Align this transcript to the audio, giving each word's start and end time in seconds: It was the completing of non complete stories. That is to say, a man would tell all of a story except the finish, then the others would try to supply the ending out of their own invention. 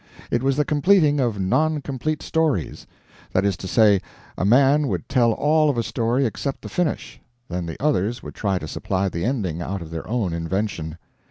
It 0.31 0.41
was 0.41 0.57
the 0.57 0.65
completing 0.65 1.19
of 1.19 1.39
non 1.39 1.79
complete 1.79 2.23
stories. 2.23 2.87
That 3.33 3.45
is 3.45 3.55
to 3.57 3.67
say, 3.67 4.01
a 4.35 4.43
man 4.43 4.87
would 4.87 5.07
tell 5.07 5.31
all 5.33 5.69
of 5.69 5.77
a 5.77 5.83
story 5.83 6.25
except 6.25 6.63
the 6.63 6.69
finish, 6.69 7.21
then 7.49 7.67
the 7.67 7.77
others 7.79 8.23
would 8.23 8.33
try 8.33 8.57
to 8.57 8.67
supply 8.67 9.09
the 9.09 9.23
ending 9.23 9.61
out 9.61 9.83
of 9.83 9.91
their 9.91 10.07
own 10.07 10.33
invention. 10.33 10.97